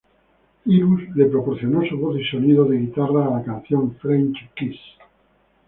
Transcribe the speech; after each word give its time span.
Cyrus 0.65 1.03
le 1.15 1.25
proporcionó 1.29 1.85
su 1.87 1.95
voz 1.99 2.19
y 2.19 2.23
sonidos 2.25 2.71
de 2.71 2.79
guitarra 2.79 3.27
a 3.27 3.37
la 3.37 3.43
canción 3.43 3.95
"French 3.99 4.51
Kiss". 4.55 4.79